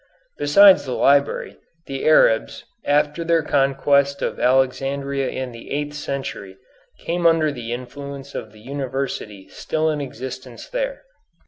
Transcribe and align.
Besides 0.39 0.83
the 0.83 0.93
library, 0.95 1.57
the 1.85 2.05
Arabs, 2.07 2.63
after 2.85 3.23
their 3.23 3.43
conquest 3.43 4.23
of 4.23 4.39
Alexandria 4.39 5.29
in 5.29 5.51
the 5.51 5.69
eighth 5.69 5.93
century, 5.95 6.57
came 6.97 7.27
under 7.27 7.51
the 7.51 7.71
influence 7.71 8.33
of 8.33 8.51
the 8.51 8.61
university 8.61 9.47
still 9.49 9.91
in 9.91 10.01
existence 10.01 10.67
there. 10.67 11.03